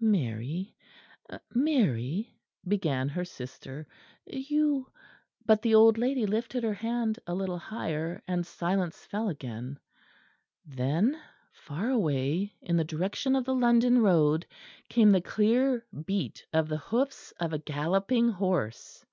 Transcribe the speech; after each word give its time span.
"Mary, 0.00 0.74
Mary," 1.54 2.36
began 2.66 3.08
her 3.08 3.24
sister, 3.24 3.86
"you;" 4.26 4.90
but 5.46 5.62
the 5.62 5.76
old 5.76 5.96
lady 5.96 6.26
lifted 6.26 6.64
her 6.64 6.74
hand 6.74 7.20
a 7.24 7.32
little 7.32 7.56
higher; 7.60 8.20
and 8.26 8.44
silence 8.44 9.04
fell 9.04 9.28
again. 9.28 9.78
Then 10.64 11.16
far 11.52 11.88
away 11.88 12.52
in 12.60 12.76
the 12.76 12.82
direction 12.82 13.36
of 13.36 13.44
the 13.44 13.54
London 13.54 14.00
road 14.00 14.44
came 14.88 15.12
the 15.12 15.20
clear 15.20 15.86
beat 16.04 16.44
of 16.52 16.66
the 16.66 16.78
hoofs 16.78 17.30
of 17.38 17.52
a 17.52 17.58
galloping 17.58 18.28
horse. 18.30 19.06